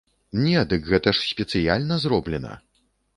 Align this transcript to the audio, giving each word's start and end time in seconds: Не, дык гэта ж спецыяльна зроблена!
Не, 0.45 0.61
дык 0.71 0.87
гэта 0.93 1.13
ж 1.17 1.21
спецыяльна 1.33 1.95
зроблена! 2.07 2.57